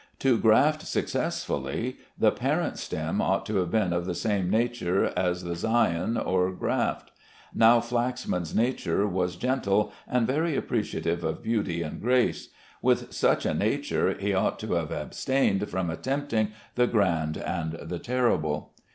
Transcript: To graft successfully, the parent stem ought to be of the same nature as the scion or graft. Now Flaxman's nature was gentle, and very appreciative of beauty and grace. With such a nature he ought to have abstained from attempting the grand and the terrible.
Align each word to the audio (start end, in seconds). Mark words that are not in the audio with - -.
To 0.17 0.35
graft 0.39 0.81
successfully, 0.87 1.97
the 2.17 2.31
parent 2.31 2.79
stem 2.79 3.21
ought 3.21 3.45
to 3.45 3.63
be 3.63 3.77
of 3.77 4.07
the 4.07 4.15
same 4.15 4.49
nature 4.49 5.13
as 5.15 5.43
the 5.43 5.55
scion 5.55 6.17
or 6.17 6.51
graft. 6.51 7.11
Now 7.53 7.79
Flaxman's 7.81 8.55
nature 8.55 9.05
was 9.05 9.35
gentle, 9.35 9.93
and 10.07 10.25
very 10.25 10.55
appreciative 10.57 11.23
of 11.23 11.43
beauty 11.43 11.83
and 11.83 12.01
grace. 12.01 12.49
With 12.81 13.13
such 13.13 13.45
a 13.45 13.53
nature 13.53 14.15
he 14.17 14.33
ought 14.33 14.57
to 14.61 14.73
have 14.73 14.89
abstained 14.91 15.69
from 15.69 15.91
attempting 15.91 16.47
the 16.73 16.87
grand 16.87 17.37
and 17.37 17.73
the 17.73 17.99
terrible. 17.99 18.73